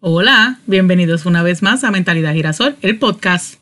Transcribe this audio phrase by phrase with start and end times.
[0.00, 3.56] Hola, bienvenidos una vez más a Mentalidad Girasol, el podcast.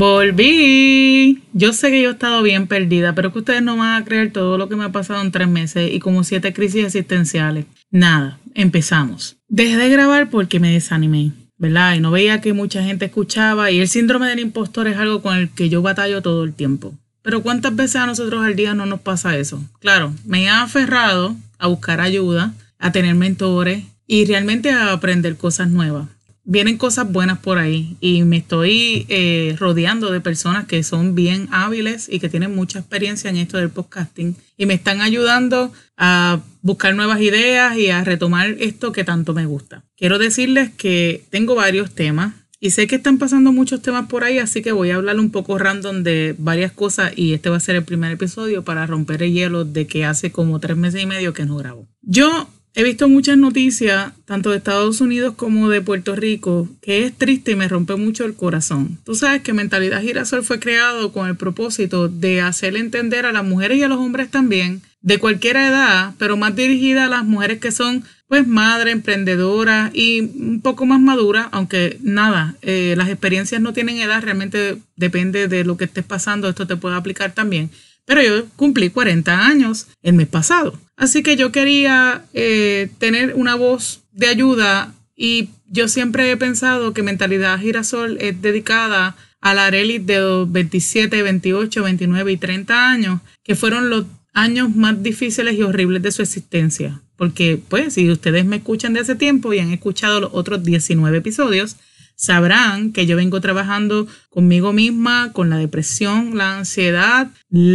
[0.00, 1.42] Volví.
[1.52, 4.32] Yo sé que yo he estado bien perdida, pero que ustedes no van a creer
[4.32, 7.66] todo lo que me ha pasado en tres meses y como siete crisis existenciales.
[7.90, 9.36] Nada, empezamos.
[9.48, 11.96] Dejé de grabar porque me desanimé, ¿verdad?
[11.96, 15.36] Y no veía que mucha gente escuchaba y el síndrome del impostor es algo con
[15.36, 16.94] el que yo batallo todo el tiempo.
[17.20, 19.62] Pero ¿cuántas veces a nosotros al día no nos pasa eso?
[19.80, 25.68] Claro, me he aferrado a buscar ayuda, a tener mentores y realmente a aprender cosas
[25.68, 26.08] nuevas
[26.44, 31.48] vienen cosas buenas por ahí y me estoy eh, rodeando de personas que son bien
[31.52, 36.40] hábiles y que tienen mucha experiencia en esto del podcasting y me están ayudando a
[36.62, 39.84] buscar nuevas ideas y a retomar esto que tanto me gusta.
[39.96, 44.38] Quiero decirles que tengo varios temas y sé que están pasando muchos temas por ahí,
[44.38, 47.60] así que voy a hablar un poco random de varias cosas y este va a
[47.60, 51.06] ser el primer episodio para romper el hielo de que hace como tres meses y
[51.06, 51.88] medio que no grabo.
[52.02, 57.12] Yo He visto muchas noticias, tanto de Estados Unidos como de Puerto Rico, que es
[57.12, 58.98] triste y me rompe mucho el corazón.
[59.04, 63.44] Tú sabes que Mentalidad Girasol fue creado con el propósito de hacer entender a las
[63.44, 67.58] mujeres y a los hombres también, de cualquier edad, pero más dirigida a las mujeres
[67.58, 73.60] que son pues madre, emprendedora y un poco más madura, aunque nada, eh, las experiencias
[73.60, 77.70] no tienen edad, realmente depende de lo que estés pasando, esto te puede aplicar también.
[78.10, 80.76] Pero yo cumplí 40 años el mes pasado.
[80.96, 86.92] Así que yo quería eh, tener una voz de ayuda y yo siempre he pensado
[86.92, 92.90] que Mentalidad Girasol es dedicada a la Arelis de los 27, 28, 29 y 30
[92.90, 97.00] años, que fueron los años más difíciles y horribles de su existencia.
[97.14, 101.18] Porque, pues, si ustedes me escuchan de hace tiempo y han escuchado los otros 19
[101.18, 101.76] episodios,
[102.20, 107.30] sabrán que yo vengo trabajando conmigo misma, con la depresión, la ansiedad,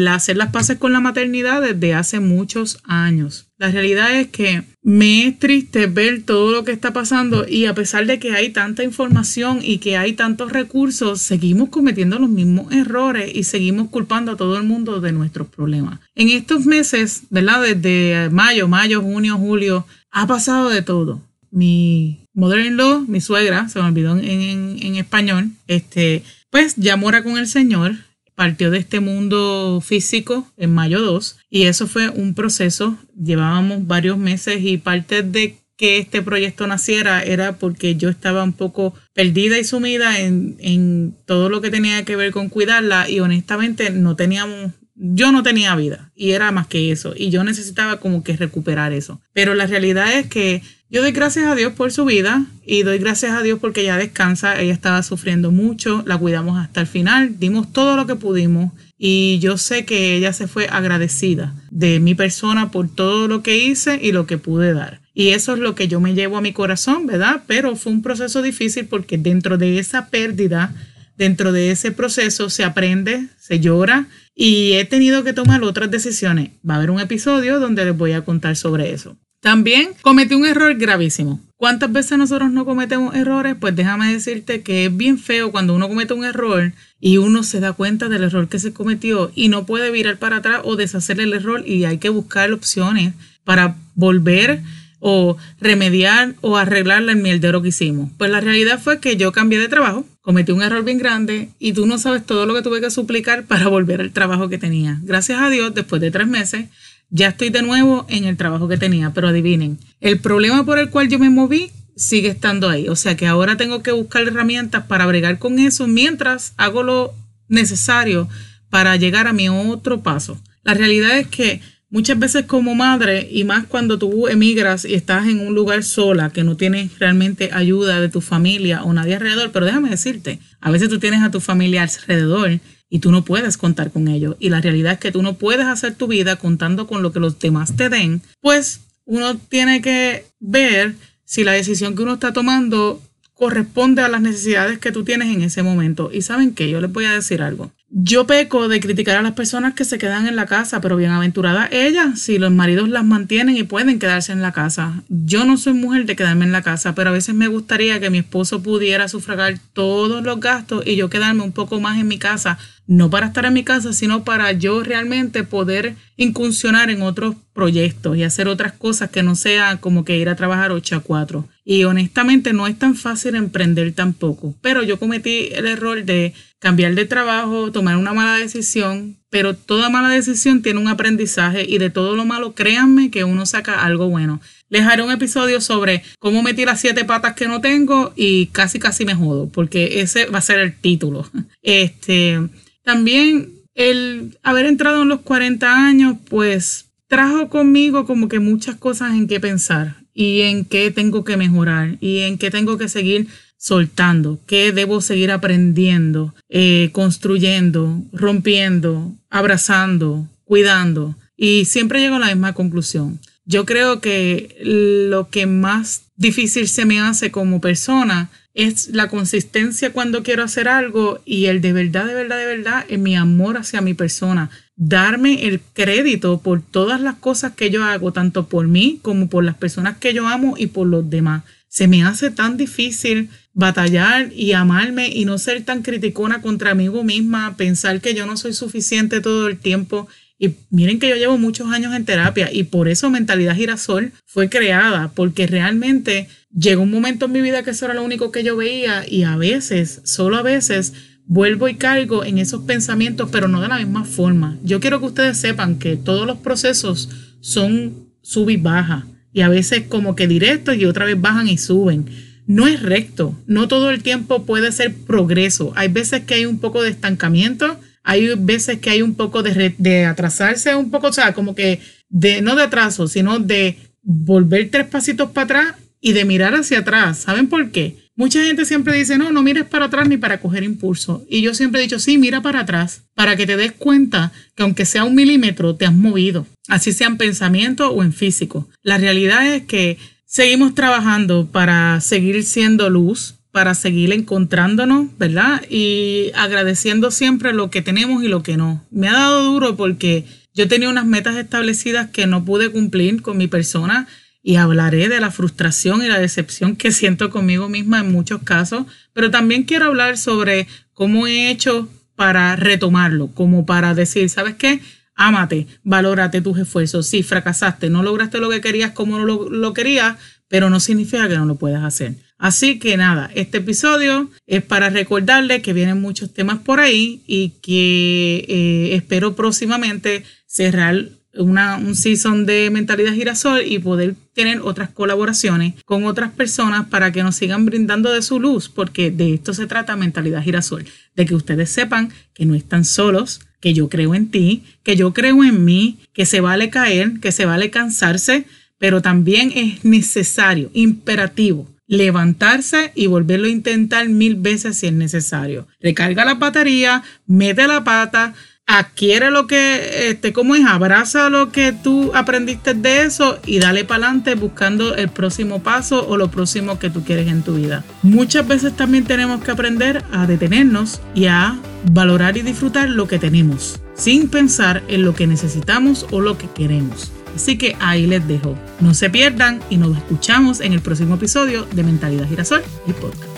[0.07, 3.47] hacer las paces con la maternidad desde hace muchos años.
[3.57, 7.73] La realidad es que me es triste ver todo lo que está pasando y a
[7.73, 12.71] pesar de que hay tanta información y que hay tantos recursos, seguimos cometiendo los mismos
[12.71, 16.01] errores y seguimos culpando a todo el mundo de nuestros problemas.
[16.13, 17.63] En estos meses, ¿verdad?
[17.63, 21.19] Desde mayo, mayo, junio, julio, ha pasado de todo.
[21.55, 27.47] Mi mother-in-law, mi suegra, se me olvidó en, español, este, pues ya mora con el
[27.47, 27.95] Señor,
[28.35, 34.17] partió de este mundo físico en mayo 2 y eso fue un proceso, llevábamos varios
[34.17, 39.57] meses y parte de que este proyecto naciera era porque yo estaba un poco perdida
[39.57, 44.17] y sumida en, en todo lo que tenía que ver con cuidarla y honestamente no
[44.17, 48.37] teníamos yo no tenía vida y era más que eso y yo necesitaba como que
[48.37, 49.21] recuperar eso.
[49.33, 52.99] Pero la realidad es que yo doy gracias a Dios por su vida y doy
[52.99, 57.39] gracias a Dios porque ella descansa, ella estaba sufriendo mucho, la cuidamos hasta el final,
[57.39, 62.15] dimos todo lo que pudimos y yo sé que ella se fue agradecida de mi
[62.15, 65.01] persona por todo lo que hice y lo que pude dar.
[65.13, 67.43] Y eso es lo que yo me llevo a mi corazón, ¿verdad?
[67.47, 70.73] Pero fue un proceso difícil porque dentro de esa pérdida,
[71.17, 76.51] dentro de ese proceso se aprende, se llora y he tenido que tomar otras decisiones.
[76.67, 79.17] Va a haber un episodio donde les voy a contar sobre eso.
[79.39, 81.39] También cometí un error gravísimo.
[81.55, 83.55] ¿Cuántas veces nosotros no cometemos errores?
[83.59, 87.59] Pues déjame decirte que es bien feo cuando uno comete un error y uno se
[87.59, 91.19] da cuenta del error que se cometió y no puede virar para atrás o deshacer
[91.19, 94.61] el error y hay que buscar opciones para volver
[94.99, 98.09] o remediar o arreglar el mierdero que hicimos.
[98.17, 101.73] Pues la realidad fue que yo cambié de trabajo, cometí un error bien grande y
[101.73, 104.99] tú no sabes todo lo que tuve que suplicar para volver al trabajo que tenía.
[105.03, 106.65] Gracias a Dios, después de tres meses,
[107.11, 110.89] ya estoy de nuevo en el trabajo que tenía, pero adivinen, el problema por el
[110.89, 112.89] cual yo me moví sigue estando ahí.
[112.89, 117.13] O sea que ahora tengo que buscar herramientas para bregar con eso mientras hago lo
[117.47, 118.27] necesario
[118.71, 120.41] para llegar a mi otro paso.
[120.63, 121.61] La realidad es que
[121.95, 126.29] Muchas veces como madre, y más cuando tú emigras y estás en un lugar sola,
[126.29, 130.71] que no tienes realmente ayuda de tu familia o nadie alrededor, pero déjame decirte, a
[130.71, 132.59] veces tú tienes a tu familia alrededor
[132.89, 134.35] y tú no puedes contar con ellos.
[134.39, 137.21] Y la realidad es que tú no puedes hacer tu vida contando con lo que
[137.21, 142.33] los demás te den, pues uno tiene que ver si la decisión que uno está
[142.33, 143.01] tomando
[143.35, 146.09] corresponde a las necesidades que tú tienes en ese momento.
[146.11, 147.71] Y saben qué, yo les voy a decir algo.
[147.97, 151.69] Yo peco de criticar a las personas que se quedan en la casa, pero bienaventurada
[151.71, 155.01] ella si los maridos las mantienen y pueden quedarse en la casa.
[155.07, 158.09] Yo no soy mujer de quedarme en la casa, pero a veces me gustaría que
[158.09, 162.19] mi esposo pudiera sufragar todos los gastos y yo quedarme un poco más en mi
[162.19, 167.35] casa no para estar en mi casa, sino para yo realmente poder incursionar en otros
[167.53, 170.99] proyectos y hacer otras cosas que no sea como que ir a trabajar 8 a
[170.99, 171.47] 4.
[171.63, 176.95] Y honestamente no es tan fácil emprender tampoco, pero yo cometí el error de cambiar
[176.95, 181.89] de trabajo, tomar una mala decisión, pero toda mala decisión tiene un aprendizaje y de
[181.89, 184.41] todo lo malo, créanme que uno saca algo bueno.
[184.69, 188.79] Les haré un episodio sobre cómo metí las siete patas que no tengo y casi
[188.79, 191.29] casi me jodo, porque ese va a ser el título.
[191.61, 192.39] Este,
[192.85, 199.13] también el haber entrado en los 40 años, pues trajo conmigo como que muchas cosas
[199.15, 203.27] en qué pensar y en qué tengo que mejorar y en qué tengo que seguir
[203.57, 211.15] soltando, qué debo seguir aprendiendo, eh, construyendo, rompiendo, abrazando, cuidando.
[211.35, 213.19] Y siempre llego a la misma conclusión.
[213.45, 219.91] Yo creo que lo que más difícil se me hace como persona es la consistencia
[219.91, 223.57] cuando quiero hacer algo y el de verdad, de verdad, de verdad, en mi amor
[223.57, 224.49] hacia mi persona.
[224.77, 229.43] Darme el crédito por todas las cosas que yo hago, tanto por mí como por
[229.43, 231.43] las personas que yo amo y por los demás.
[231.67, 236.89] Se me hace tan difícil batallar y amarme y no ser tan criticona contra mí
[236.89, 241.37] misma, pensar que yo no soy suficiente todo el tiempo y miren que yo llevo
[241.37, 246.91] muchos años en terapia y por eso Mentalidad Girasol fue creada, porque realmente llegó un
[246.91, 250.01] momento en mi vida que eso era lo único que yo veía y a veces,
[250.03, 250.93] solo a veces,
[251.25, 254.57] vuelvo y caigo en esos pensamientos, pero no de la misma forma.
[254.63, 257.09] Yo quiero que ustedes sepan que todos los procesos
[257.39, 261.57] son sub y baja y a veces como que directos y otra vez bajan y
[261.57, 262.05] suben.
[262.47, 265.73] No es recto, no todo el tiempo puede ser progreso.
[265.75, 269.73] Hay veces que hay un poco de estancamiento hay veces que hay un poco de,
[269.77, 274.69] de atrasarse, un poco, o sea, como que de, no de atraso, sino de volver
[274.69, 277.17] tres pasitos para atrás y de mirar hacia atrás.
[277.17, 277.97] ¿Saben por qué?
[278.15, 281.25] Mucha gente siempre dice, no, no mires para atrás ni para coger impulso.
[281.27, 284.61] Y yo siempre he dicho, sí, mira para atrás, para que te des cuenta que
[284.61, 288.69] aunque sea un milímetro, te has movido, así sea en pensamiento o en físico.
[288.83, 295.63] La realidad es que seguimos trabajando para seguir siendo luz, para seguir encontrándonos, ¿verdad?
[295.69, 298.85] Y agradeciendo siempre lo que tenemos y lo que no.
[298.91, 303.37] Me ha dado duro porque yo tenía unas metas establecidas que no pude cumplir con
[303.37, 304.09] mi persona
[304.43, 308.87] y hablaré de la frustración y la decepción que siento conmigo misma en muchos casos,
[309.13, 311.87] pero también quiero hablar sobre cómo he hecho
[312.17, 314.81] para retomarlo, como para decir, ¿sabes qué?
[315.15, 317.07] Ámate, valórate tus esfuerzos.
[317.07, 320.17] Si fracasaste, no lograste lo que querías como lo, lo querías,
[320.49, 322.24] pero no significa que no lo puedas hacer.
[322.37, 327.53] Así que nada, este episodio es para recordarle que vienen muchos temas por ahí y
[327.61, 334.89] que eh, espero próximamente cerrar una, un season de Mentalidad Girasol y poder tener otras
[334.89, 339.53] colaboraciones con otras personas para que nos sigan brindando de su luz, porque de esto
[339.53, 340.85] se trata Mentalidad Girasol,
[341.15, 345.13] de que ustedes sepan que no están solos, que yo creo en ti, que yo
[345.13, 348.45] creo en mí, que se vale caer, que se vale cansarse,
[348.77, 355.67] pero también es necesario, imperativo levantarse y volverlo a intentar mil veces si es necesario.
[355.81, 358.33] Recarga la batería, mete la pata,
[358.67, 360.65] adquiere lo que, este, ¿cómo es?
[360.65, 366.07] Abraza lo que tú aprendiste de eso y dale para adelante buscando el próximo paso
[366.07, 367.83] o lo próximo que tú quieres en tu vida.
[368.01, 371.57] Muchas veces también tenemos que aprender a detenernos y a
[371.91, 376.47] valorar y disfrutar lo que tenemos, sin pensar en lo que necesitamos o lo que
[376.47, 377.11] queremos.
[377.35, 378.55] Así que ahí les dejo.
[378.79, 383.34] No se pierdan y nos escuchamos en el próximo episodio de Mentalidad Girasol, el podcast.